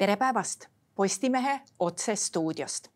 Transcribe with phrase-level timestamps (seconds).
[0.00, 2.88] tere päevast Postimehe otsestuudiost.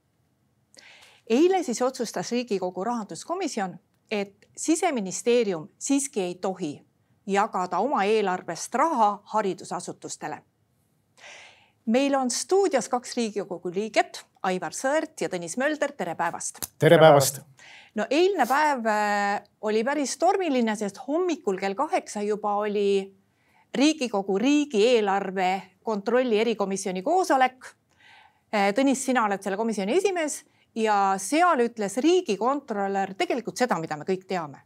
[1.30, 3.79] eile siis otsustas Riigikogu rahanduskomisjon,
[4.11, 6.87] et siseministeerium siiski ei tohi
[7.27, 10.39] jagada oma eelarvest raha haridusasutustele.
[11.87, 16.59] meil on stuudios kaks Riigikogu liiget, Aivar Sõerd ja Tõnis Mölder, tere päevast.
[16.79, 17.41] tere päevast.
[17.95, 23.23] no eilne päev äh, oli päris tormiline, sest hommikul kell kaheksa juba oli
[23.74, 27.66] Riigikogu riigieelarve kontrolli erikomisjoni koosolek.
[28.52, 30.45] Eh, Tõnis, sina oled selle komisjoni esimees
[30.78, 34.62] ja seal ütles riigikontrolör tegelikult seda, mida me kõik teame,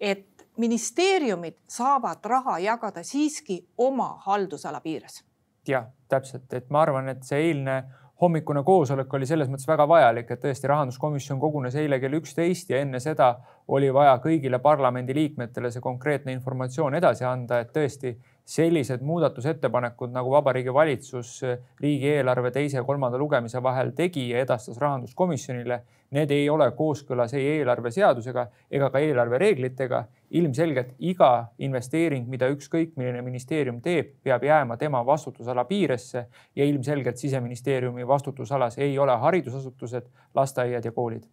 [0.00, 5.24] et ministeeriumid saavad raha jagada siiski oma haldusala piires.
[5.68, 7.82] jah, täpselt, et ma arvan, et see eilne
[8.20, 12.78] hommikune koosolek oli selles mõttes väga vajalik, et tõesti rahanduskomisjon kogunes eile kell üksteist ja
[12.80, 13.34] enne seda
[13.68, 18.14] oli vaja kõigile parlamendiliikmetele see konkreetne informatsioon edasi anda, et tõesti
[18.46, 21.40] sellised muudatusettepanekud, nagu Vabariigi Valitsus
[21.82, 25.80] riigieelarve teise ja kolmanda lugemise vahel tegi ja edastas rahanduskomisjonile,
[26.14, 30.04] need ei ole kooskõlas ei eelarveseadusega ega ka eelarvereeglitega.
[30.30, 37.16] ilmselgelt iga investeering, mida ükskõik milline ministeerium teeb, peab jääma tema vastutusala piiresse ja ilmselgelt
[37.16, 41.26] siseministeeriumi vastutusalas ei ole haridusasutused, lasteaiad ja koolid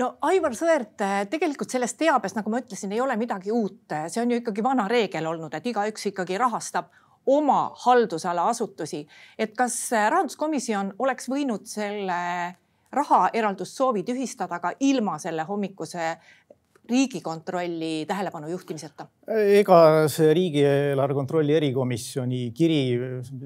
[0.00, 0.96] no Aivar Sõerd,
[1.30, 4.88] tegelikult selles teabes, nagu ma ütlesin, ei ole midagi uut, see on ju ikkagi vana
[4.90, 6.90] reegel olnud, et igaüks ikkagi rahastab
[7.26, 9.06] oma haldusala asutusi.
[9.38, 12.56] et kas rahanduskomisjon oleks võinud selle
[12.92, 16.16] rahaeraldussoovi tühistada ka ilma selle hommikuse
[16.90, 19.06] riigikontrolli tähelepanu juhtimiseta?
[19.30, 22.80] ega see riigieelarve kontrolli erikomisjoni kiri,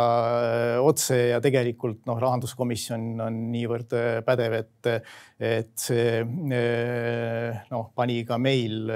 [0.79, 3.91] otse ja tegelikult noh, rahanduskomisjon on niivõrd
[4.23, 4.87] pädev, et,
[5.43, 8.87] et see noh, pani ka meil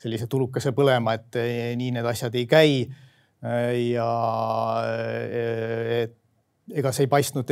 [0.00, 1.34] sellise tulukese põlema, et
[1.80, 2.86] nii need asjad ei käi.
[3.90, 4.06] ja
[6.04, 6.20] et
[6.76, 7.50] ega see ei paistnud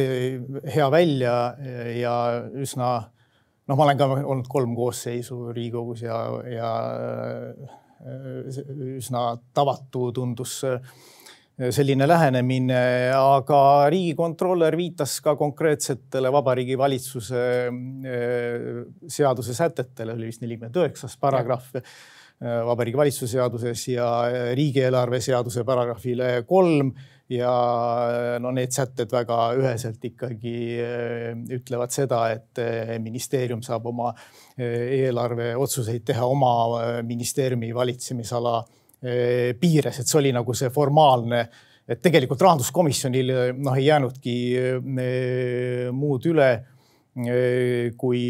[0.74, 1.34] hea välja
[1.96, 2.14] ja
[2.54, 2.90] üsna
[3.68, 6.18] noh, ma olen ka olnud kolm koosseisu Riigikogus ja,
[6.52, 6.72] ja
[8.00, 8.58] äh,
[8.96, 10.78] üsna tavatu tundus äh,
[11.74, 12.80] selline lähenemine,
[13.18, 18.78] aga riigikontrolör viitas ka konkreetsetele Vabariigi Valitsuse äh,
[19.10, 21.82] seaduse sätetele, oli vist nelikümmend üheksas paragrahv
[22.38, 24.08] Vabariigi Valitsuse seaduses ja
[24.54, 26.92] riigieelarve seaduse paragrahvile kolm
[27.28, 27.52] ja
[28.40, 34.14] no need sätted väga üheselt ikkagi eh, ütlevad seda, et eh, ministeerium saab oma
[34.56, 38.60] eh, eelarveotsuseid teha oma ministeeriumi valitsemisala
[38.98, 41.44] piires, et see oli nagu see formaalne
[41.86, 44.32] et tegelikult rahanduskomisjonil noh, ei jäänudki
[45.94, 46.48] muud üle,
[47.94, 48.22] kui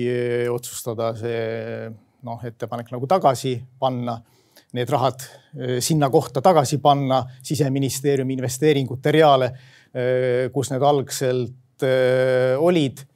[0.52, 1.88] otsustada see
[2.28, 4.18] noh, ettepanek nagu tagasi panna
[4.76, 5.22] need rahad
[5.56, 9.52] eh, sinna kohta tagasi panna siseministeeriumi investeeringute reale,
[9.94, 13.06] eh, kus need algselt eh, olid.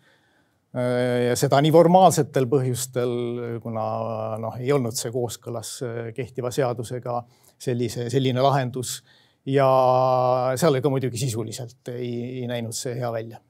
[0.72, 3.10] ja seda nii formaalsetel põhjustel,
[3.60, 3.82] kuna
[4.40, 5.74] noh, ei olnud see kooskõlas
[6.16, 7.18] kehtiva seadusega
[7.60, 8.94] sellise, selline lahendus
[9.52, 9.68] ja
[10.56, 13.42] seal ka muidugi sisuliselt ei, ei näinud see hea välja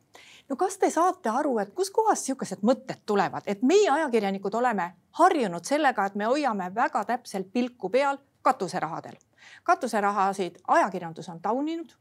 [0.53, 5.65] no kas te saate aru, et kuskohast niisugused mõtted tulevad, et meie ajakirjanikud oleme harjunud
[5.65, 9.17] sellega, et me hoiame väga täpselt pilku peal katuserahadel.
[9.65, 11.95] katuserahasid ajakirjandus on tauninud,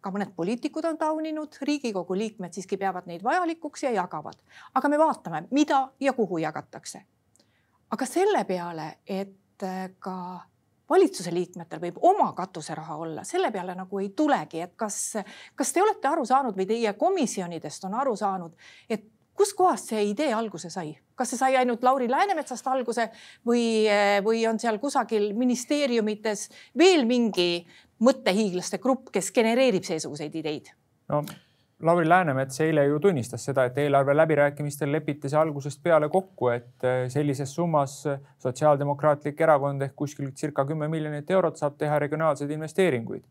[0.00, 4.38] ka mõned poliitikud on tauninud, Riigikogu liikmed siiski peavad neid vajalikuks ja jagavad.
[4.74, 7.02] aga me vaatame, mida ja kuhu jagatakse.
[7.90, 9.66] aga selle peale, et
[9.98, 10.40] ka
[10.92, 14.98] valitsuse liikmetel võib oma katuseraha olla, selle peale nagu ei tulegi, et kas,
[15.58, 18.56] kas te olete aru saanud või teie komisjonidest on aru saanud,
[18.90, 19.08] et
[19.38, 23.08] kuskohast see idee alguse sai, kas see sai ainult Lauri Läänemetsast alguse
[23.48, 23.64] või,
[24.24, 26.48] või on seal kusagil ministeeriumites
[26.78, 27.64] veel mingi
[28.02, 30.74] mõttehiiglaste grupp, kes genereerib seesuguseid ideid?
[31.12, 31.24] no
[31.82, 36.84] Lauri Läänemets eile ju tunnistas seda, et eelarve läbirääkimistel lepiti see algusest peale kokku, et
[36.86, 37.96] eh, sellises summas
[38.42, 43.24] Sotsiaaldemokraatlik Erakond ehk kuskil circa kümme miljonit eurot saab teha regionaalseid investeeringuid.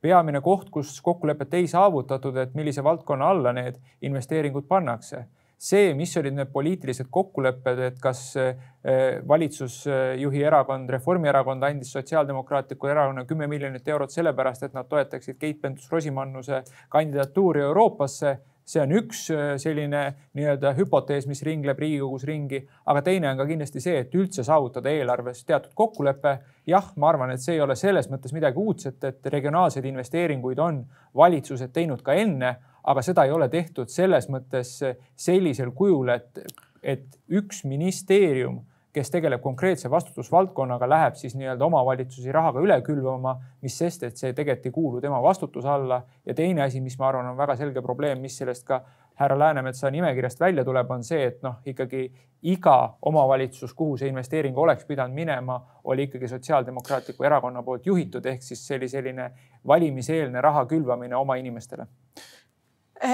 [0.00, 5.24] peamine koht, kus kokkulepet ei saavutatud, et millise valdkonna alla need investeeringud pannakse
[5.56, 13.28] see, mis olid need poliitilised kokkulepped, et kas eh, valitsusjuhi erakond, Reformierakond andis Sotsiaaldemokraatlikule Erakonnale
[13.28, 16.62] kümme miljonit eurot sellepärast, et nad toetaksid Keit Pentus-Rosimannuse
[16.92, 18.36] kandidatuuri Euroopasse.
[18.66, 20.02] See on üks äh, selline
[20.36, 22.60] nii-öelda hüpotees, mis ringleb Riigikogus ringi,
[22.90, 26.36] aga teine on ka kindlasti see, et üldse saavutada eelarves teatud kokkulepe.
[26.66, 30.82] jah, ma arvan, et see ei ole selles mõttes midagi uudset, et regionaalseid investeeringuid on
[31.14, 34.80] valitsused teinud ka enne, aga seda ei ole tehtud selles mõttes
[35.14, 36.42] sellisel kujul, et,
[36.82, 38.64] et üks ministeerium
[38.96, 44.32] kes tegeleb konkreetse vastutusvaldkonnaga, läheb siis nii-öelda omavalitsusi rahaga üle külvama, mis sest, et see
[44.32, 46.00] tegelikult ei kuulu tema vastutuse alla.
[46.26, 48.80] ja teine asi, mis ma arvan, on väga selge probleem, mis sellest ka
[49.20, 52.06] härra Läänemetsa nimekirjast välja tuleb, on see, et noh, ikkagi
[52.48, 58.42] iga omavalitsus, kuhu see investeering oleks pidanud minema, oli ikkagi Sotsiaaldemokraatliku Erakonna poolt juhitud, ehk
[58.42, 59.30] siis see oli selline
[59.66, 61.84] valimiseelne raha külvamine oma inimestele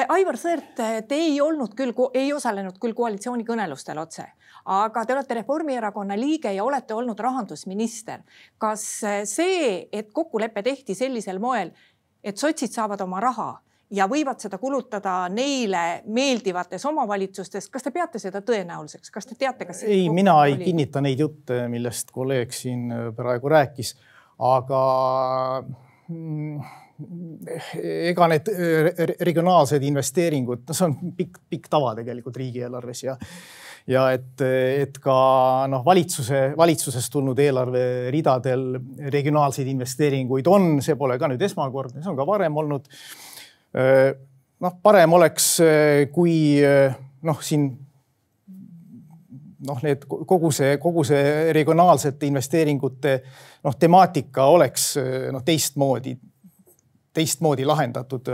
[0.08, 0.76] Aivar Sõerd,
[1.08, 4.26] te ei olnud küll, ei osalenud küll koalitsioonikõnelustel otse,
[4.70, 8.22] aga te olete Reformierakonna liige ja olete olnud rahandusminister.
[8.58, 11.72] kas eh, see, et kokkulepe tehti sellisel moel,
[12.22, 13.50] et sotsid saavad oma raha
[13.92, 19.66] ja võivad seda kulutada neile meeldivates omavalitsustes, kas te peate seda tõenäoliseks, kas te teate,
[19.68, 19.82] kas?
[19.82, 20.70] ei, mina ei oli?
[20.70, 23.96] kinnita neid jutte, millest kolleeg siin praegu rääkis,
[24.38, 24.80] aga
[26.08, 26.62] mm,
[28.10, 28.48] ega need
[29.20, 33.16] regionaalsed investeeringud, no see on pikk, pikk tava tegelikult riigieelarves ja
[33.90, 35.14] ja et, et ka
[35.70, 38.66] noh, valitsuse, valitsusest tulnud eelarveridadel
[39.10, 42.86] regionaalseid investeeringuid on, see pole ka nüüd esmakordne, see on ka varem olnud.
[44.62, 45.48] noh, parem oleks,
[46.14, 46.36] kui
[47.26, 47.70] noh, siin
[49.66, 53.16] noh, need kogu see, kogu see regionaalsete investeeringute
[53.64, 54.92] noh, temaatika oleks
[55.32, 56.14] noh, teistmoodi
[57.14, 58.30] teistmoodi lahendatud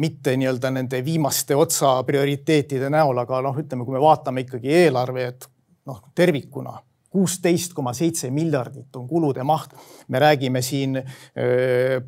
[0.00, 5.44] mitte nii-öelda nende viimaste otsa prioriteetide näol, aga noh, ütleme, kui me vaatame ikkagi eelarvet
[5.90, 6.72] noh, tervikuna,
[7.12, 9.76] kuusteist koma seitse miljardit on kulude maht.
[10.08, 10.96] me räägime siin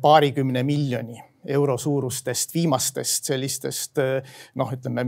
[0.01, 4.01] paarikümne miljoni euro suurustest viimastest sellistest
[4.55, 5.05] noh, ütleme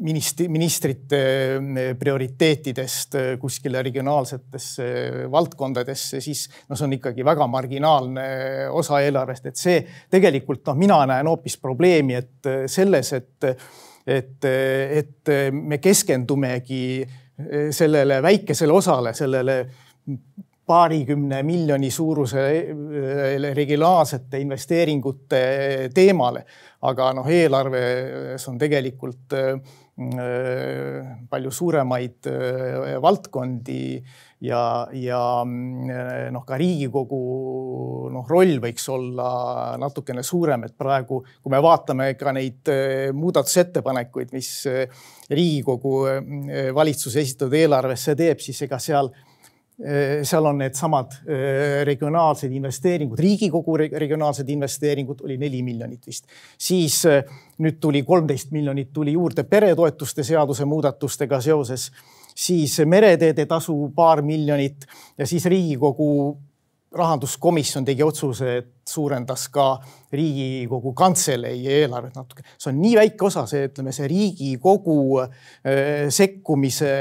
[0.00, 1.20] ministri, ministrite
[1.56, 4.86] eh, prioriteetidest eh, kuskile regionaalsetesse
[5.32, 8.26] valdkondadesse, siis no see on ikkagi väga marginaalne
[8.76, 9.80] osa eelarvest, et see
[10.12, 13.50] tegelikult noh, mina näen hoopis probleemi, et eh, selles, et,
[14.06, 16.84] et, et me keskendumegi
[17.72, 19.54] sellele väikesele osale, sellele
[20.70, 22.46] paarikümne miljoni suuruse
[23.58, 25.44] regionaalsete investeeringute
[25.94, 26.44] teemale.
[26.80, 29.34] aga noh, eelarves on tegelikult
[30.00, 33.98] Äh, palju suuremaid äh, valdkondi
[34.40, 37.18] ja, ja äh, noh, ka Riigikogu
[38.14, 42.72] noh, roll võiks olla natukene suurem, et praegu, kui me vaatame ka neid
[43.12, 44.54] muudatusettepanekuid, mis
[45.28, 45.94] Riigikogu
[46.72, 49.12] valitsuse esitatud eelarvesse teeb, siis ega seal
[50.22, 51.14] seal on needsamad
[51.88, 56.26] regionaalsed investeeringud, Riigikogu regionaalsed investeeringud oli neli miljonit vist.
[56.58, 56.98] siis
[57.58, 61.90] nüüd tuli kolmteist miljonit tuli juurde peretoetuste seaduse muudatustega seoses,
[62.36, 64.84] siis mereteede tasu paar miljonit
[65.18, 66.36] ja siis Riigikogu
[66.90, 69.66] rahanduskomisjon tegi otsuse, et suurendas ka
[70.12, 72.42] Riigikogu Kantselei eelarvet natuke.
[72.58, 74.98] see on nii väike osa, see ütleme, see Riigikogu
[76.10, 76.92] sekkumise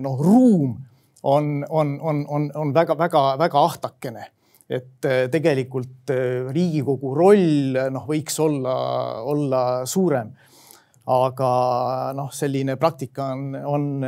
[0.00, 0.78] noh, ruum
[1.24, 4.30] on, on, on, on, on väga-väga-väga ahtakene
[4.70, 8.74] et äh, tegelikult äh, Riigikogu roll noh, võiks olla,
[9.28, 10.32] olla suurem.
[11.04, 11.48] aga
[12.16, 14.06] noh, selline praktika on, on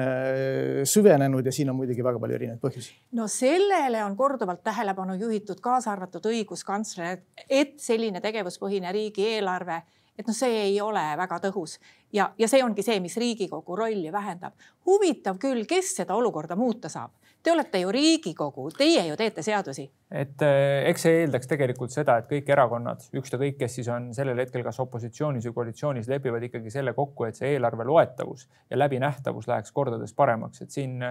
[0.88, 2.94] süvenenud ja siin on muidugi väga palju erinevaid põhjusi.
[3.12, 7.20] no sellele on korduvalt tähelepanu juhitud, kaasa arvatud õiguskantsler,
[7.50, 9.82] et selline tegevuspõhine riigieelarve
[10.18, 11.78] et noh, see ei ole väga tõhus
[12.12, 14.54] ja, ja see ongi see, mis Riigikogu rolli vähendab.
[14.86, 17.12] huvitav küll, kes seda olukorda muuta saab?
[17.42, 19.84] Te olete ju Riigikogu, teie ju teete seadusi.
[20.10, 24.38] et eh, eks see eeldaks tegelikult seda, et kõik erakonnad, ükskõik kes siis on sellel
[24.42, 29.46] hetkel kas opositsioonis või koalitsioonis, lepivad ikkagi selle kokku, et see eelarve loetavus ja läbinähtavus
[29.50, 31.02] läheks kordades paremaks, et siin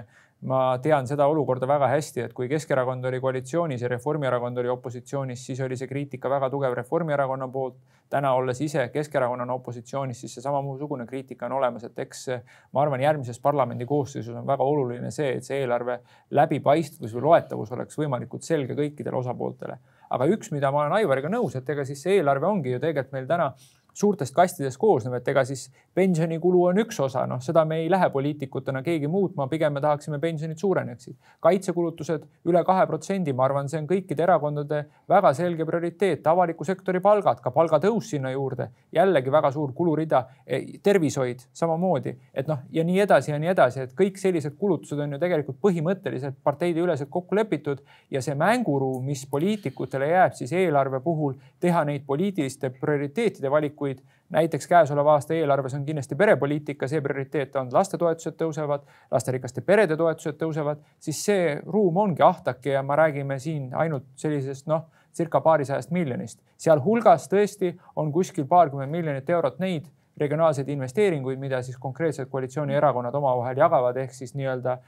[0.46, 5.42] ma tean seda olukorda väga hästi, et kui Keskerakond oli koalitsioonis ja Reformierakond oli opositsioonis,
[5.48, 7.78] siis oli see kriitika väga tugev Reformierakonna poolt.
[8.10, 12.28] täna olles ise Keskerakonnana opositsioonis, siis see samasugune kriitika on olemas, et eks
[12.74, 15.98] ma arvan, järgmises parlamendi koosseisus on väga oluline see, et see eelarve
[16.30, 19.80] läbipaistvus või loetavus oleks võimalikult selge kõikidele osapooltele.
[20.10, 23.18] aga üks, mida ma olen Aivariga nõus, et ega siis see eelarve ongi ju tegelikult
[23.18, 23.50] meil täna
[23.96, 28.10] suurtest kastidest koosnev, et ega siis pensionikulu on üks osa, noh, seda me ei lähe
[28.12, 31.16] poliitikutena keegi muutma, pigem me tahaksime pensionid suureneksid.
[31.40, 37.00] kaitsekulutused üle kahe protsendi, ma arvan, see on kõikide erakondade väga selge prioriteet, avaliku sektori
[37.00, 40.26] palgad, ka palgatõus sinna juurde, jällegi väga suur kulurida.
[40.46, 45.00] E, tervishoid samamoodi, et noh, ja nii edasi ja nii edasi, et kõik sellised kulutused
[45.00, 51.00] on ju tegelikult põhimõtteliselt parteideüleselt kokku lepitud ja see mänguruum, mis poliitikutele jääb siis eelarve
[51.06, 54.06] puhul teha neid poliitiliste prioriteetide valikuid valikuid.
[54.30, 60.40] näiteks käesoleva aasta eelarves on kindlasti perepoliitika, see prioriteet on lastetoetused tõusevad, lasterikaste perede toetused
[60.40, 65.92] tõusevad, siis see ruum ongi ahtake ja me räägime siin ainult sellisest noh, circa paarisajast
[65.92, 66.40] miljonist.
[66.58, 69.86] sealhulgas tõesti on kuskil paarkümmend miljonit eurot neid
[70.18, 74.80] regionaalseid investeeringuid, mida siis konkreetsed koalitsioonierakonnad omavahel jagavad, ehk siis nii-öelda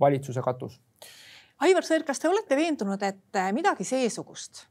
[0.00, 0.80] valitsuse katus.
[1.60, 4.68] Aivar Sõerd, kas te olete veendunud, et midagi seesugust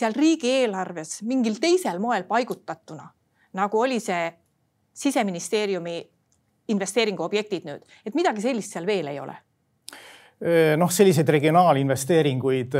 [0.00, 3.06] seal riigieelarves mingil teisel moel paigutatuna,
[3.58, 4.30] nagu oli see
[5.00, 6.00] siseministeeriumi
[6.70, 9.36] investeeringuobjektid nüüd, et midagi sellist seal veel ei ole?
[10.80, 12.72] noh, selliseid regionaalinvesteeringuid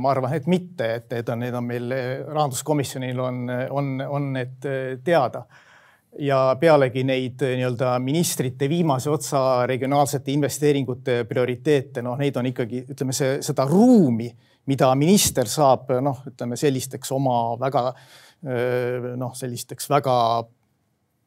[0.00, 1.92] ma arvan, et mitte, et need on, need on meil
[2.30, 3.42] rahanduskomisjonil on,
[3.76, 4.68] on, on need
[5.04, 5.42] teada
[6.18, 13.14] ja pealegi neid nii-öelda ministrite viimase otsa regionaalsete investeeringute prioriteete, noh, neid on ikkagi, ütleme,
[13.16, 14.30] see, seda ruumi,
[14.66, 17.90] mida minister saab noh, ütleme sellisteks oma väga
[18.44, 20.14] noh, sellisteks väga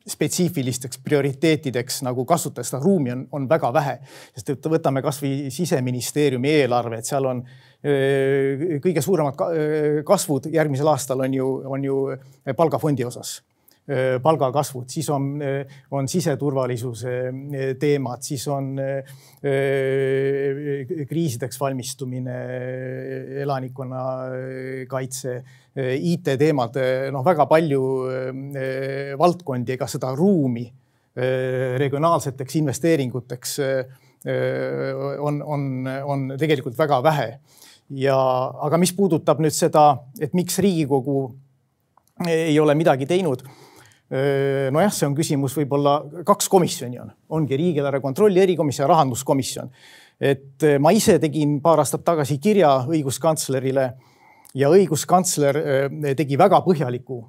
[0.08, 3.98] spetsiifilisteks prioriteetideks nagu kasutada, seda ruumi on, on väga vähe.
[4.38, 9.41] sest et võtame kasvõi siseministeeriumi eelarve, et seal on öö, kõige suuremad
[10.08, 12.00] kasvud järgmisel aastal on ju, on ju
[12.56, 13.41] palgafondi osas
[14.24, 18.75] palgakasvud, siis on, äh, on siseturvalisuse äh, teemad, siis on
[21.08, 22.36] kriisideks valmistumine,
[23.44, 25.36] elanikkonnakaitse,
[25.77, 26.79] IT-teemad,
[27.13, 27.82] noh, väga palju
[29.22, 30.65] valdkondi, ega seda ruumi
[31.77, 33.53] regionaalseteks investeeringuteks
[35.22, 35.62] on, on,
[36.03, 37.29] on tegelikult väga vähe.
[37.89, 38.17] ja,
[38.67, 39.86] aga mis puudutab nüüd seda,
[40.20, 41.22] et miks Riigikogu
[42.27, 43.46] ei ole midagi teinud
[44.10, 45.98] nojah, see on küsimus, võib-olla
[46.28, 47.10] kaks komisjoni on,
[47.40, 49.72] ongi riigieelarve kontrolli erikomisjon ja rahanduskomisjon.
[50.20, 53.90] et ma ise tegin paar aastat tagasi kirja õiguskantslerile
[54.56, 55.60] ja õiguskantsler
[56.18, 57.20] tegi väga põhjaliku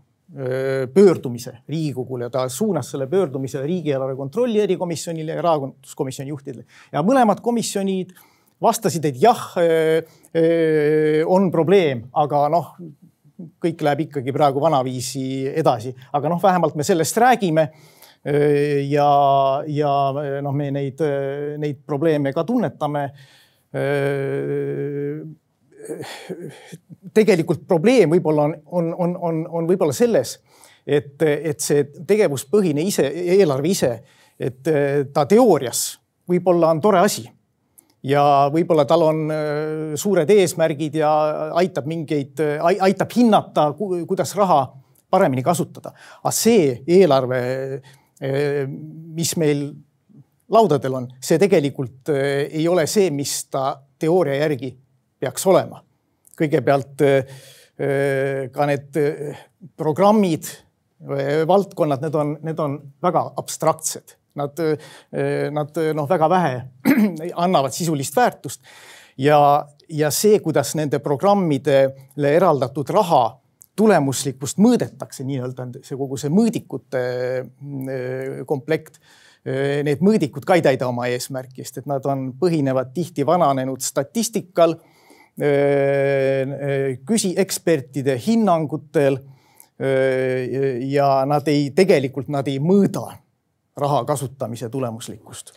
[0.95, 8.13] pöördumise Riigikogule, ta suunas selle pöördumise riigieelarve kontrolli erikomisjonile ja rahanduskomisjoni juhtidele ja mõlemad komisjonid
[8.63, 9.41] vastasid, et jah,
[11.27, 12.73] on probleem, aga noh,
[13.63, 17.69] kõik läheb ikkagi praegu vanaviisi edasi, aga noh, vähemalt me sellest räägime.
[18.89, 19.11] ja,
[19.67, 19.91] ja
[20.43, 21.03] noh, me neid,
[21.59, 23.05] neid probleeme ka tunnetame.
[27.15, 30.35] tegelikult probleem võib-olla on, on, on, on, on võib-olla selles,
[30.87, 33.93] et, et see tegevuspõhine ise, eelarve ise,
[34.39, 34.73] et
[35.15, 35.93] ta teoorias
[36.29, 37.29] võib-olla on tore asi
[38.07, 41.11] ja võib-olla tal on äh, suured eesmärgid ja
[41.59, 44.63] aitab mingeid, äh, aitab hinnata, kuidas raha
[45.11, 45.95] paremini kasutada.
[46.23, 47.41] aga see eelarve,
[48.23, 49.69] äh, mis meil
[50.49, 54.73] laudadel on, see tegelikult ei ole see, mis ta teooria järgi
[55.21, 55.83] peaks olema.
[56.39, 57.03] kõigepealt
[58.55, 58.97] ka need
[59.77, 60.47] programmid,
[61.47, 66.55] valdkonnad, need on, need on väga abstraktsed Nad, eh, nad eh, noh, väga vähe
[67.45, 68.65] annavad sisulist väärtust
[69.19, 73.23] ja, ja see, kuidas nende programmidele eraldatud raha
[73.79, 77.01] tulemuslikkust mõõdetakse, nii-öelda see kogu see mõõdikute
[77.39, 79.01] eh, komplekt.
[79.49, 84.75] Need mõõdikud ka ei täida oma eesmärki, sest et nad on, põhinevad tihti vananenud statistikal,
[87.09, 89.21] küsi ekspertide hinnangutel.
[89.79, 93.07] ja nad ei, tegelikult nad ei mõõda
[93.79, 95.53] raha kasutamise tulemuslikkust.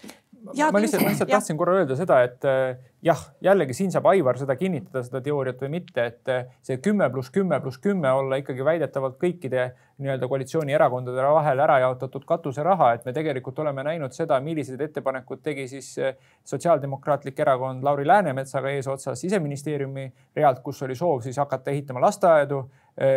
[0.72, 4.40] ma lihtsalt, ma lihtsalt tahtsin korra öelda seda, et äh, jah, jällegi siin saab Aivar
[4.42, 8.40] seda kinnitada, seda teooriat või mitte, et äh, see kümme pluss kümme pluss kümme olla
[8.42, 9.68] ikkagi väidetavalt kõikide
[10.02, 15.68] nii-öelda koalitsioonierakondade vahel ära jaotatud katuseraha, et me tegelikult oleme näinud seda, millised ettepanekud tegi
[15.70, 22.02] siis äh, Sotsiaaldemokraatlik Erakond Lauri Läänemetsaga eesotsas siseministeeriumi realt, kus oli soov siis hakata ehitama
[22.02, 22.66] lasteaedu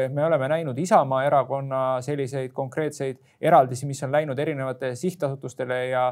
[0.08, 6.04] me oleme näinud Isamaa erakonna selliseid konkreetseid eraldisi, mis on läinud erinevate sihtasutustele ja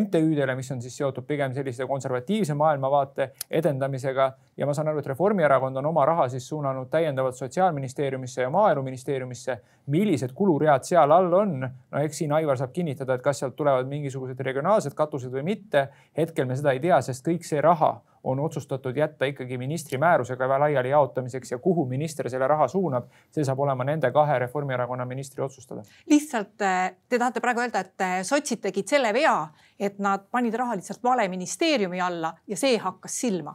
[0.00, 4.32] MTÜ-dele, mis on siis seotud pigem sellise konservatiivse maailmavaate edendamisega.
[4.56, 9.58] ja ma saan aru, et Reformierakond on oma raha siis suunanud täiendavalt Sotsiaalministeeriumisse ja Maaeluministeeriumisse.
[9.86, 11.60] millised kuluread seal all on?
[11.90, 15.88] no eks siin Aivar saab kinnitada, et kas sealt tulevad mingisugused regionaalsed katused või mitte.
[16.16, 20.48] hetkel me seda ei tea, sest kõik see raha on otsustatud jätta ikkagi ministri määrusega
[20.58, 25.44] laiali jaotamiseks ja kuhu minister selle raha suunab, see saab olema nende kahe Reformierakonna ministri
[25.44, 25.82] otsustada.
[26.10, 29.36] lihtsalt äh, te tahate praegu öelda, et äh, sotsid tegid selle vea,
[29.80, 33.54] et nad panid raha lihtsalt vale ministeeriumi alla ja see hakkas silma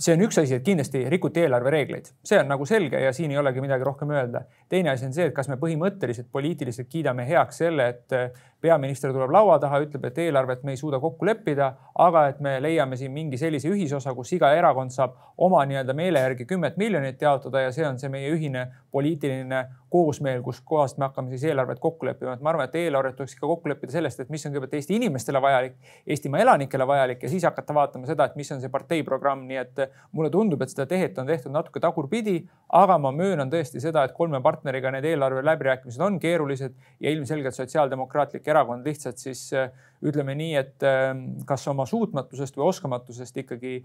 [0.00, 3.38] see on üks asi, et kindlasti rikuti eelarvereegleid, see on nagu selge ja siin ei
[3.40, 4.42] olegi midagi rohkem öelda.
[4.68, 8.16] Teine asi on see, et kas me põhimõtteliselt poliitiliselt kiidame heaks selle, et
[8.60, 11.70] peaminister tuleb laua taha, ütleb, et eelarvet me ei suuda kokku leppida,
[12.02, 16.22] aga et me leiame siin mingi sellise ühisosa, kus iga erakond saab oma nii-öelda meele
[16.24, 21.06] järgi kümmet miljonit jaotada ja see on see meie ühine poliitiline koosmeel, kus kohast me
[21.06, 24.24] hakkame siis eelarvet kokku leppima, et ma arvan, et eelarvet tuleks ikka kokku leppida sellest,
[24.24, 25.76] et mis on kõigepealt Eesti inimestele vajalik,
[26.08, 29.84] Eestimaa elanikele vajalik ja siis hakata vaatama seda, et mis on see parteiprogramm, nii et
[30.16, 32.40] mulle tundub, et seda tehet on tehtud natuke tagurpidi,
[32.80, 37.54] aga ma möönan tõesti seda, et kolme partneriga need eelarve läbirääkimised on keerulised ja ilmselgelt
[37.54, 39.50] Sotsiaaldemokraatlik Erakond lihtsalt siis
[40.04, 43.78] ütleme nii, et ähm, kas oma suutmatusest või oskamatusest ikkagi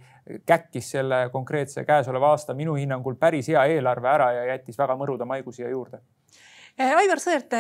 [0.48, 5.28] käkkis selle konkreetse käesoleva aasta minu hinnangul päris hea eelarve ära ja jättis väga mõruda
[5.28, 6.02] maigu siia juurde.
[6.80, 7.56] Äh, Aivar Sõerd,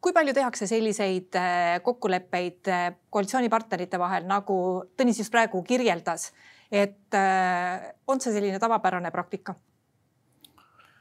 [0.00, 1.38] kui palju tehakse selliseid
[1.82, 2.70] kokkuleppeid
[3.10, 4.58] koalitsioonipartnerite vahel, nagu
[4.98, 6.30] Tõnis just praegu kirjeldas,
[6.70, 7.18] et
[8.06, 9.56] on see selline tavapärane praktika?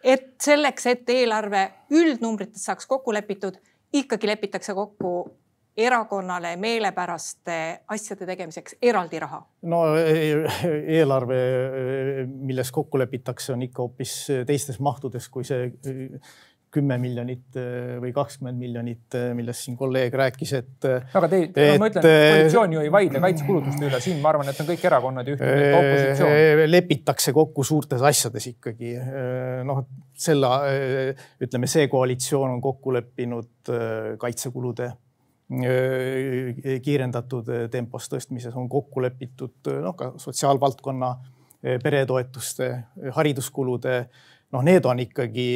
[0.07, 3.59] Et selleks, et eelarve üldnumbrites saaks kokku lepitud,
[3.93, 5.11] ikkagi lepitakse kokku
[5.77, 7.57] erakonnale meelepäraste
[7.93, 9.43] asjade tegemiseks eraldi raha?
[9.69, 11.39] no eelarve,
[12.27, 14.15] milles kokku lepitakse, on ikka hoopis
[14.47, 15.69] teistes mahtudes kui see
[16.77, 17.57] kümme miljonit
[18.01, 20.87] või kakskümmend miljonit, millest siin kolleeg rääkis, et.
[20.87, 24.61] aga te, no ma ütlen, koalitsioon ju ei vaidle kaitsekulutuste üle, siin ma arvan, et
[24.63, 26.63] on kõik erakonnad ja ühtne opositsioon.
[26.69, 28.93] lepitakse kokku suurtes asjades ikkagi.
[29.67, 29.83] noh,
[30.17, 30.53] selle,
[31.43, 33.75] ütleme, see koalitsioon on kokku leppinud
[34.21, 34.91] kaitsekulude
[35.47, 41.15] Äh, kiirendatud äh, tempos tõstmises on kokku lepitud äh, noh, ka sotsiaalvaldkonna
[41.81, 42.67] peretoetuste,
[43.15, 43.93] hariduskulude
[44.53, 45.47] noh, need on ikkagi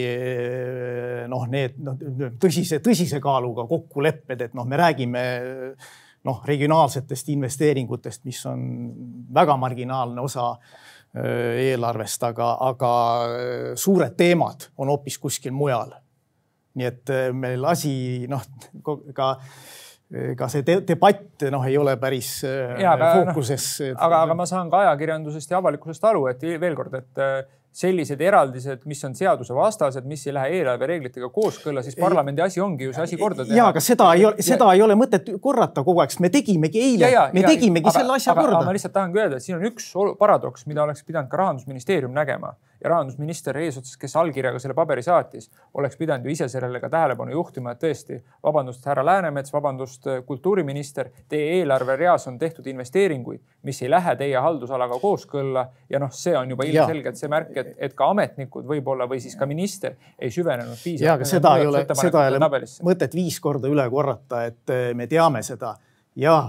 [1.31, 1.97] noh, need noh,
[2.41, 5.25] tõsise, tõsise kaaluga kokkulepped, et noh, me räägime
[6.27, 8.65] noh, regionaalsetest investeeringutest, mis on
[9.33, 10.53] väga marginaalne osa
[11.11, 12.91] eelarvest, aga, aga
[13.79, 15.91] suured teemad on hoopis kuskil mujal.
[16.79, 18.45] nii et meil asi noh,
[19.13, 19.33] ka
[20.11, 23.95] ka see debatt noh, ei ole päris äh, ja, fookuses no,.
[24.07, 27.37] aga, aga ma saan ka ajakirjandusest ja avalikkusest aru, et veel kord, et äh,
[27.71, 32.95] sellised eraldised, mis on seadusevastased, mis ei lähe eelarvereeglitega kooskõlla, siis parlamendi asi ongi ju
[32.95, 33.57] see asi korda teha.
[33.57, 36.31] ja, aga seda ei ole, seda ja, ei ole mõtet korrata kogu aeg, sest me
[36.33, 38.65] tegimegi eile, me ja, tegimegi aga, selle asja aga, korda.
[38.67, 39.87] ma lihtsalt tahangi öelda, et siin on üks
[40.19, 45.49] paradoks, mida oleks pidanud ka rahandusministeerium nägema ja rahandusminister eesotsas, kes allkirjaga selle paberi saatis,
[45.77, 51.11] oleks pidanud ju ise sellele ka tähelepanu juhtima, et tõesti, vabandust, härra Läänemets, vabandust, kultuuriminister,
[51.29, 55.65] teie eelarvereas on tehtud investeeringuid, mis ei lähe teie haldusalaga kooskõlla.
[55.89, 59.37] Ja noh, see on juba ilmselgelt see märk, et, et ka ametnikud võib-olla või siis
[59.39, 61.05] ka minister ei süvenenud piisavalt.
[61.07, 64.91] ja, aga seda ei ole, seda ei ole mõtet viis korda üle korrata, et eh,
[64.97, 65.75] me teame seda.
[66.19, 66.41] Ja,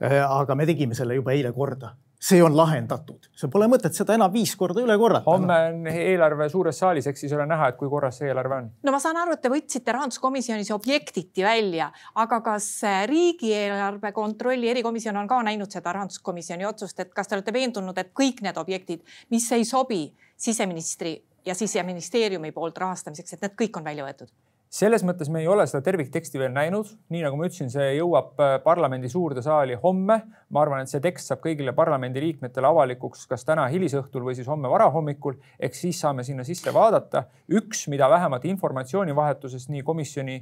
[0.00, 4.14] eh, aga me tegime selle juba eile korda see on lahendatud, see pole mõtet seda
[4.18, 5.24] enam viis korda üle korrata.
[5.30, 8.68] homme on eelarve suures saalis, eks siis ole näha, et kui korras see eelarve on.
[8.84, 11.88] no ma saan aru, et te võtsite rahanduskomisjonis objektiti välja,
[12.20, 12.68] aga kas
[13.08, 18.12] riigieelarve kontrolli erikomisjon on ka näinud seda rahanduskomisjoni otsust, et kas te olete veendunud, et
[18.12, 19.02] kõik need objektid,
[19.32, 20.04] mis ei sobi
[20.36, 24.28] siseministri ja siseministeeriumi poolt rahastamiseks, et need kõik on välja võetud?
[24.70, 28.38] Selles mõttes me ei ole seda tervikteksti veel näinud, nii nagu ma ütlesin, see jõuab
[28.38, 30.20] äh, parlamendi suurde saali homme.
[30.50, 34.70] ma arvan, et see tekst saab kõigile parlamendiliikmetele avalikuks kas täna hilisõhtul või siis homme
[34.70, 35.40] varahommikul.
[35.58, 37.24] ehk siis saame sinna sisse vaadata.
[37.50, 40.38] üks, mida vähemalt informatsioonivahetuses nii komisjoni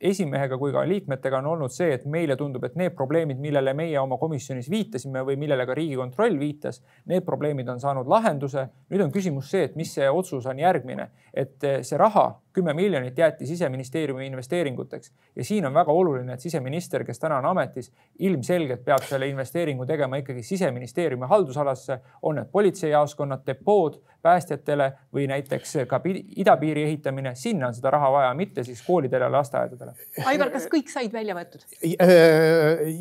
[0.00, 3.98] esimehega kui ka liikmetega on olnud see, et meile tundub, et need probleemid, millele meie
[4.00, 8.68] oma komisjonis viitasime või millele ka Riigikontroll viitas, need probleemid on saanud lahenduse.
[8.90, 13.18] nüüd on küsimus see, et mis see otsus on järgmine, et see raha kümme miljonit
[13.18, 15.12] jäeti siseministeeriumi investeeringuteks.
[15.36, 19.86] Ja siin on väga oluline, et siseminister, kes täna on ametis, ilmselgelt peab selle investeeringu
[19.86, 27.70] tegema ikkagi siseministeeriumi haldusalasse, on need politseijaoskonnad, depood päästjatele või näiteks ka idapiiri ehitamine, sinna
[27.70, 29.94] on seda raha vaja, mitte siis koolidele lasteaedadele.
[30.26, 31.64] Aivar, kas kõik said välja võetud?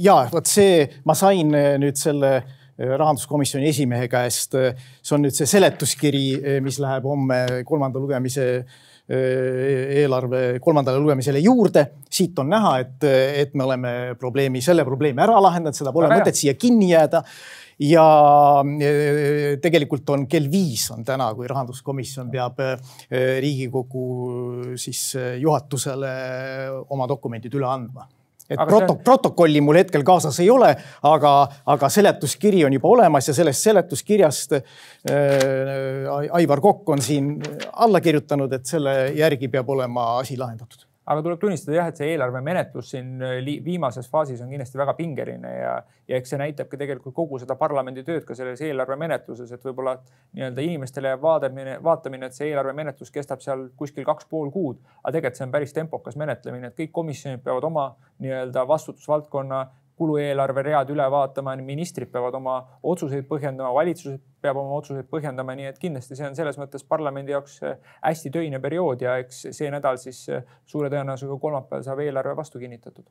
[0.07, 2.33] ja vot see, ma sain nüüd selle
[2.77, 4.53] rahanduskomisjoni esimehe käest.
[4.53, 6.27] see on nüüd see seletuskiri,
[6.61, 8.47] mis läheb homme kolmanda lugemise
[9.07, 11.85] eelarve kolmandale lugemisele juurde.
[12.09, 13.03] siit on näha, et,
[13.43, 17.23] et me oleme probleemi, selle probleemi ära lahendanud, seda pole mõtet siia kinni jääda
[17.79, 18.05] ja
[19.61, 22.61] tegelikult on kell viis on täna, kui rahanduskomisjon peab
[23.11, 24.05] Riigikogu
[24.81, 25.11] siis
[25.41, 26.13] juhatusele
[26.89, 28.07] oma dokumendid üle andma.
[28.47, 29.03] Et aga proto see...
[29.03, 30.69] protokolli mul hetkel kaasas ei ole,
[31.09, 31.31] aga,
[31.73, 37.33] aga seletuskiri on juba olemas ja sellest seletuskirjast äh, Aivar Kokk on siin
[37.73, 42.09] alla kirjutanud, et selle järgi peab olema asi lahendatud aga tuleb tunnistada jah, et see
[42.11, 45.73] eelarve menetlus siin äh, viimases faasis on kindlasti väga pingeline ja,
[46.09, 49.95] ja eks see näitabki tegelikult kogu seda parlamendi tööd ka selles eelarve menetluses, et võib-olla
[50.35, 55.15] nii-öelda inimestele vaadamine, vaatamine, et see eelarve menetlus kestab seal kuskil kaks pool kuud, aga
[55.15, 57.89] tegelikult see on päris tempokas menetlemine, et kõik komisjonid peavad oma
[58.23, 59.63] nii-öelda vastutusvaldkonna
[59.97, 65.69] kulueelarve read üle vaatama, ministrid peavad oma otsuseid põhjendama, valitsus peab oma otsuseid põhjendama, nii
[65.71, 69.71] et kindlasti see on selles mõttes parlamendi jaoks äh, hästi töine periood ja eks see
[69.73, 73.07] nädal siis äh, suure tõenäosusega kolmapäeval saab eelarve vastu kinnitatud.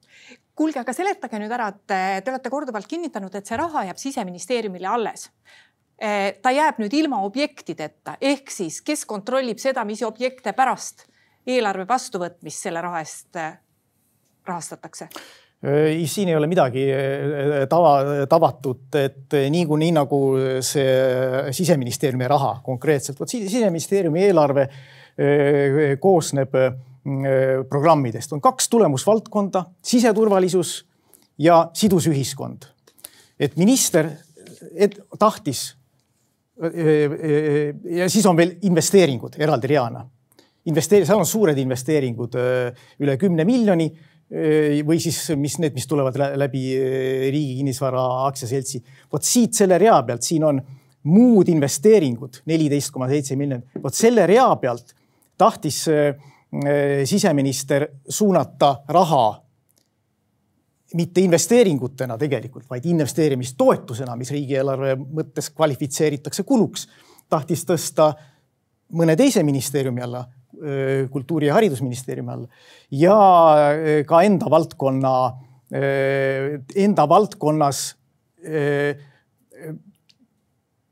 [0.54, 4.02] kuulge, aga seletage nüüd ära, et äh, te olete korduvalt kinnitanud, et see raha jääb
[4.02, 5.30] siseministeeriumile alles
[6.44, 11.06] ta jääb nüüd ilma objektideta, ehk siis kes kontrollib seda, mis objekte pärast
[11.48, 13.40] eelarve vastuvõtmist selle raha eest
[14.44, 15.08] rahastatakse?
[16.06, 20.20] Siin ei ole midagi äh, tava, tavatut, et niikuinii nagu
[20.62, 24.68] see siseministeeriumi raha konkreetselt, vot siseministeeriumi eelarve
[25.96, 26.52] koosneb
[27.70, 30.74] programmidest, on kaks tulemusvaldkonda, siseturvalisus
[31.40, 32.66] ja sidus ühiskond.
[33.40, 34.10] et minister
[34.74, 35.76] et, tahtis.
[37.84, 40.06] ja siis on veel investeeringud eraldi reana.
[40.66, 42.36] investeeri-, seal on suured investeeringud
[43.00, 43.90] üle kümne miljoni
[44.26, 46.64] või siis, mis need, mis tulevad läbi
[47.30, 48.82] Riigi Kinnisvara Aktsiaseltsi.
[49.12, 50.60] vot siit selle rea pealt, siin on
[51.06, 53.68] muud investeeringud, neliteist koma seitse miljonit.
[53.82, 54.94] vot selle rea pealt
[55.38, 55.84] tahtis
[57.04, 59.42] siseminister suunata raha
[60.94, 66.86] mitte investeeringutena tegelikult, vaid investeerimistoetusena, mis riigieelarve mõttes kvalifitseeritakse kuluks,
[67.28, 68.12] tahtis tõsta
[68.96, 70.22] mõne teise ministeeriumi alla
[71.12, 72.46] kultuuri- ja haridusministeeriumi all
[72.90, 73.16] ja
[74.06, 75.12] ka enda valdkonna,
[76.76, 77.82] enda valdkonnas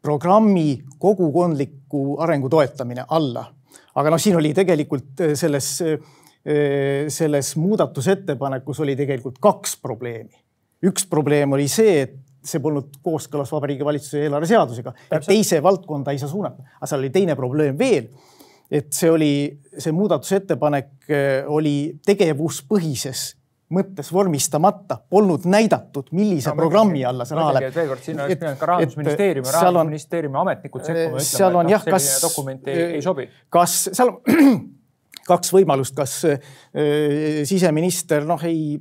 [0.04, 3.46] programmi kogukondliku arengu toetamine alla.
[3.94, 5.68] aga noh, siin oli tegelikult selles,
[7.16, 10.36] selles muudatusettepanekus oli tegelikult kaks probleemi.
[10.84, 16.20] üks probleem oli see, et see polnud kooskõlas Vabariigi Valitsuse eelarveseadusega, et teise valdkonda ei
[16.20, 16.62] saa suunata.
[16.76, 18.10] aga seal oli teine probleem veel
[18.74, 19.32] et see oli,
[19.78, 23.32] see muudatusettepanek äh, oli tegevuspõhises
[23.74, 27.74] mõttes vormistamata, polnud näidatud, millise no, programmi mõtlen, alla see raha läheb.
[27.74, 32.68] veel kord, siin oleks pidanud ka rahandusministeeriumi, rahandusministeeriumi ametnikud sekkuma, ütlema, et noh, selline dokument
[32.70, 33.26] ei, ei sobi.
[33.56, 34.66] kas seal on
[35.30, 36.52] kaks võimalust, kas äh,
[37.48, 38.76] siseminister noh, ei,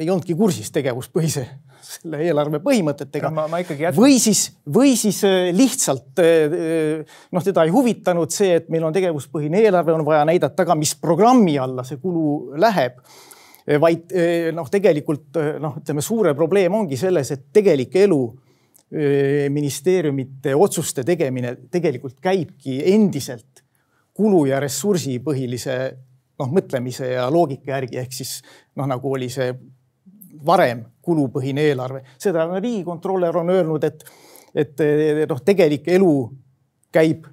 [0.00, 1.46] ei olnudki kursis tegevuspõhise
[1.82, 3.30] selle eelarve põhimõtetega.
[3.96, 8.86] Või siis, või siis äh, lihtsalt äh, äh, noh, teda ei huvitanud see, et meil
[8.86, 13.02] on tegevuspõhine eelarve, on vaja näidata ka, mis programmi alla see kulu läheb.
[13.62, 14.10] Vaid
[14.56, 18.18] noh, tegelikult noh, ütleme suure probleem ongi selles, et tegelik elu
[19.54, 23.62] ministeeriumite otsuste tegemine tegelikult käibki endiselt
[24.18, 25.76] kulu ja ressursipõhilise
[26.42, 28.40] noh, mõtlemise ja loogika järgi, ehk siis
[28.74, 29.52] noh, nagu oli see
[30.46, 32.02] varem kulupõhine eelarve.
[32.18, 34.04] seda riigikontrolör on öelnud, et,
[34.54, 34.84] et
[35.28, 36.12] noh, tegelik elu
[36.92, 37.26] käib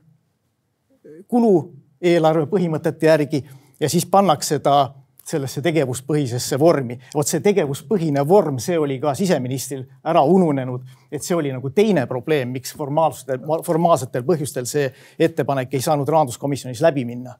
[1.27, 1.53] kulu
[2.01, 3.43] eelarve põhimõtete järgi
[3.79, 4.93] ja siis pannakse ta
[5.29, 6.97] sellesse tegevuspõhisesse vormi.
[7.13, 12.05] vot see tegevuspõhine vorm, see oli ka siseministril ära ununenud, et see oli nagu teine
[12.09, 17.35] probleem, miks formaalsetel, formaalsetel põhjustel see ettepanek ei saanud rahanduskomisjonis läbi minna.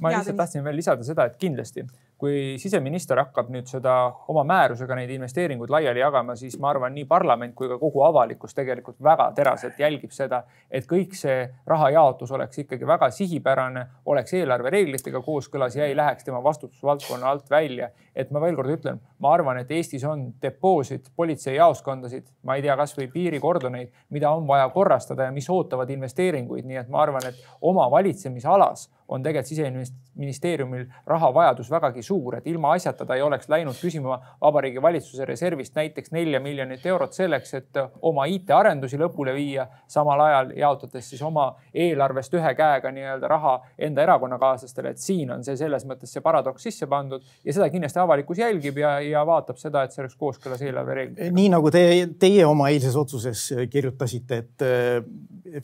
[0.00, 1.84] ma lihtsalt tahtsin veel lisada seda, et kindlasti
[2.18, 3.92] kui siseminister hakkab nüüd seda
[4.32, 8.56] oma määrusega neid investeeringuid laiali jagama, siis ma arvan, nii parlament kui ka kogu avalikkus
[8.58, 15.22] tegelikult väga teraselt jälgib seda, et kõik see rahajaotus oleks ikkagi väga sihipärane, oleks eelarvereeglitega
[15.22, 17.90] kooskõlas ja ei läheks tema vastutusvaldkonna alt välja.
[18.18, 22.74] et ma veel kord ütlen, ma arvan, et Eestis on depoosid, politseijaoskondasid, ma ei tea,
[22.76, 27.38] kasvõi piirikordoneid, mida on vaja korrastada ja mis ootavad investeeringuid, nii et ma arvan, et
[27.62, 33.76] oma valitsemisalas on tegelikult siseministeeriumil rahavajadus vägagi suur, et ilma asjata ta ei oleks läinud
[33.80, 40.20] küsima Vabariigi Valitsuse reservist näiteks nelja miljonit eurot selleks, et oma IT-arendusi lõpule viia, samal
[40.26, 43.54] ajal jaotades siis oma eelarvest ühe käega nii-öelda raha
[43.88, 48.02] enda erakonnakaaslastele, et siin on see selles mõttes see paradoks sisse pandud ja seda kindlasti
[48.02, 51.34] avalikkus jälgib ja, ja vaatab seda, et see oleks kooskõlas eelarvereeglitega.
[51.34, 51.84] nii nagu te,
[52.20, 54.68] teie oma eilses otsuses kirjutasite, et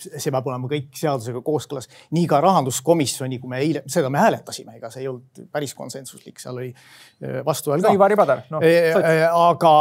[0.00, 4.78] see peab olema kõik seadusega kooskõlas, nii ka rahanduskomisjoni, kui me eile, seda me hääletasime,
[4.78, 7.92] ega see ei olnud päris konsensuslik, seal oli äh, vastuhääl ka.
[7.94, 8.62] Ivari Padar no,.
[8.64, 9.74] Äh, aga,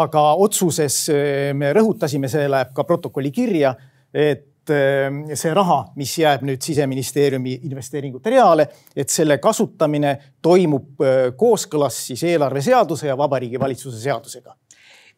[0.00, 3.74] aga otsuses äh, me rõhutasime, see läheb ka protokolli kirja,
[4.14, 8.64] et see raha, mis jääb nüüd siseministeeriumi investeeringute reale,
[8.98, 11.04] et selle kasutamine toimub
[11.38, 14.56] kooskõlas siis eelarveseaduse ja Vabariigi Valitsuse seadusega.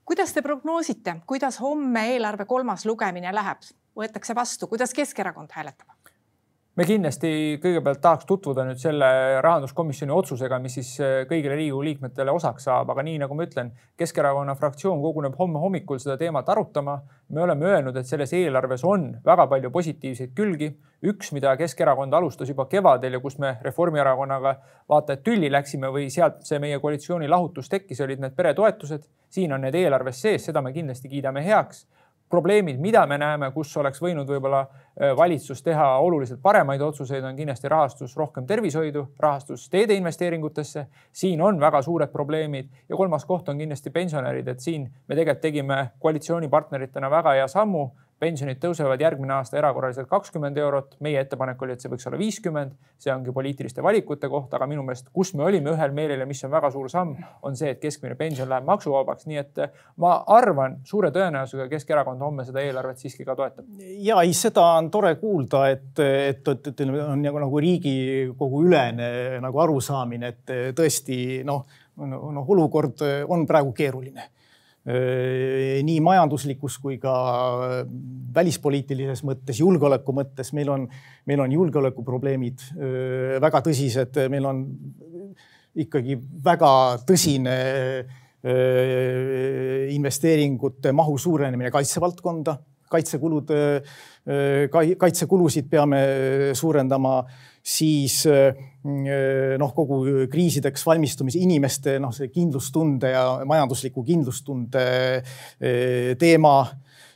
[0.04, 3.64] kuidas te prognoosite, kuidas homme eelarve kolmas lugemine läheb,
[3.96, 5.97] võetakse vastu, kuidas Keskerakond hääletab?
[6.78, 9.06] Me kindlasti kõigepealt tahaks tutvuda nüüd selle
[9.42, 13.72] rahanduskomisjoni otsusega, mis siis äh, kõigile Riigikogu liikmetele osaks saab, aga nii nagu ma ütlen,
[13.98, 17.00] Keskerakonna fraktsioon koguneb homme hommikul seda teemat arutama.
[17.28, 20.70] me oleme öelnud, et selles eelarves on väga palju positiivseid külgi.
[21.02, 24.54] üks, mida Keskerakond alustas juba kevadel ja kus me Reformierakonnaga
[24.88, 29.02] vaata et tülli läksime või sealt see meie koalitsiooni lahutus tekkis, olid need peretoetused.
[29.28, 31.86] siin on need eelarves sees, seda me kindlasti kiidame heaks
[32.28, 37.36] probleemid, mida me näeme, kus oleks võinud võib-olla äh, valitsus teha oluliselt paremaid otsuseid, on
[37.36, 40.86] kindlasti rahastus rohkem tervishoidu, rahastus teede investeeringutesse.
[41.12, 45.40] siin on väga suured probleemid ja kolmas koht on kindlasti pensionärid, et siin me tegelikult
[45.40, 50.96] tegime koalitsioonipartneritena väga hea sammu pensionid tõusevad järgmine aasta erakorraliselt kakskümmend eurot.
[51.00, 52.72] meie ettepanek oli, et see võiks olla viiskümmend.
[52.98, 56.42] see ongi poliitiliste valikute koht, aga minu meelest, kus me olime ühel meelel ja mis
[56.44, 59.26] on väga suur samm, on see, et keskmine pension läheb maksuvabaks.
[59.26, 63.66] nii et eh, ma arvan suure tõenäosusega Keskerakond homme seda eelarvet siiski ka toetab.
[63.78, 69.38] ja ei, seda on tore kuulda, et, et, et, et on nagu, nagu Riigikogu ülene
[69.42, 71.62] nagu arusaamine, et tõesti noh,
[72.02, 74.30] noh, olukord on praegu keeruline
[74.88, 77.14] nii majanduslikus kui ka
[78.34, 80.52] välispoliitilises mõttes, julgeoleku mõttes.
[80.56, 80.86] meil on,
[81.26, 84.64] meil on julgeolekuprobleemid äh, väga tõsised, meil on
[85.78, 86.70] ikkagi väga
[87.08, 87.58] tõsine
[88.00, 88.16] äh,
[89.92, 92.56] investeeringute mahu suurenemine kaitsevaldkonda,
[92.88, 93.50] kaitsekulud,
[94.70, 95.98] kaitsekulusid peame
[96.56, 97.18] suurendama
[97.68, 99.96] siis noh, kogu
[100.32, 104.84] kriisideks valmistumise inimeste noh, see kindlustunde ja majandusliku kindlustunde
[105.60, 106.68] eh, teema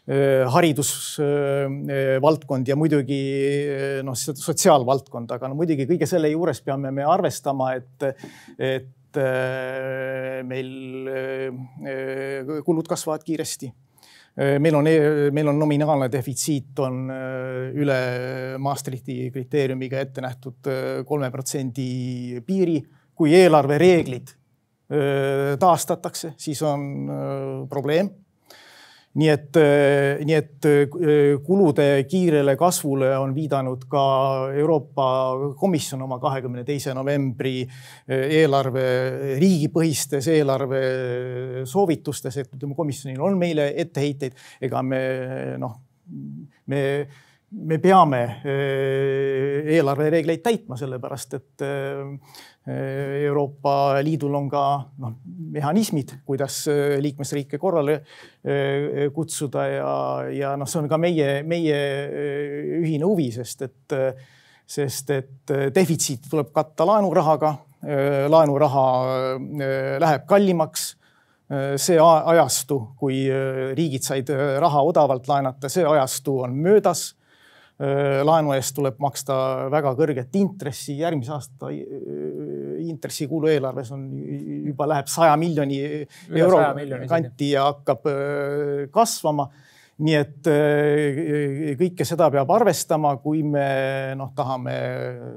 [0.03, 3.23] haridusvaldkond ja muidugi
[4.03, 8.03] noh, sotsiaalvaldkond, aga no muidugi kõige selle juures peame me arvestama, et,
[8.59, 9.15] et
[10.51, 11.07] meil
[12.67, 13.71] kulud kasvavad kiiresti.
[13.71, 13.92] Äh,
[14.35, 17.99] meil on, e-, meil on nominaalne defitsiit on äh, üle
[18.63, 22.81] Maastrichti kriteeriumiga ette nähtud äh, kolme protsendi piiri.
[23.13, 24.31] kui eelarvereeglid
[25.61, 26.81] taastatakse, siis on
[27.71, 28.09] probleem
[29.21, 34.05] nii et, eh, nii et eh, kulude kiirele kasvule on viidanud ka
[34.57, 35.09] Euroopa
[35.61, 38.87] Komisjon oma kahekümne teise novembri eh, eelarve,
[39.43, 40.81] riigipõhistes eelarve
[41.69, 45.03] soovitustes, et ütleme, komisjonil on meile etteheiteid, ega me
[45.61, 45.77] noh,
[46.73, 46.83] me
[47.53, 51.65] me peame eelarvereegleid täitma, sellepärast et
[52.63, 54.63] Euroopa Liidul on ka
[55.03, 55.17] noh,
[55.51, 59.95] mehhanismid, kuidas äh, liikmesriike korrale äh, kutsuda ja,
[60.31, 63.97] ja noh, see on ka meie, meie äh, ühine huvi, sest et,
[64.69, 67.55] sest et defitsiiti tuleb katta laenurahaga.
[68.31, 68.83] laenuraha
[69.99, 70.85] läheb kallimaks
[71.83, 73.25] see ajastu, kui
[73.75, 74.31] riigid said
[74.63, 77.09] raha odavalt laenata, see ajastu on möödas
[78.23, 79.35] laenu eest tuleb maksta
[79.73, 81.73] väga kõrget intressi, järgmise aasta
[82.91, 84.07] intressikulu eelarves on
[84.67, 85.83] juba läheb saja miljoni
[86.39, 86.63] euro
[87.09, 88.09] kanti ja hakkab
[88.95, 89.49] kasvama.
[90.03, 90.49] nii et
[91.79, 93.67] kõike seda peab arvestama, kui me
[94.19, 94.73] noh, tahame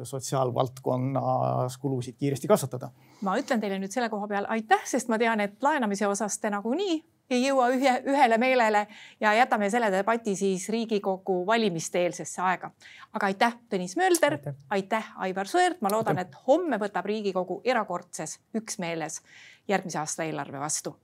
[0.08, 2.90] sotsiaalvaldkonnas kulusid kiiresti kasvatada.
[3.22, 6.50] ma ütlen teile nüüd selle koha peal aitäh, sest ma tean, et laenamise osas te
[6.50, 8.86] nagunii ei jõua ühe, ühele meelele
[9.20, 12.72] ja jätame selle debati siis Riigikogu valimiste eelsesse aega.
[13.14, 14.38] aga aitäh, Tõnis Mölder,
[14.70, 19.22] aitäh, Aivar Sõerd, ma loodan, et homme võtab Riigikogu erakordses üksmeeles
[19.68, 20.96] järgmise aasta eelarve vastu.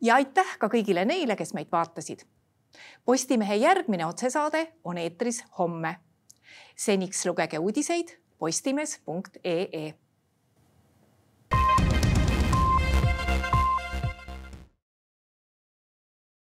[0.00, 2.26] ja aitäh ka kõigile neile, kes meid vaatasid.
[3.04, 5.96] Postimehe järgmine otsesaade on eetris homme.
[6.76, 9.94] seniks lugege uudiseid postimees.ee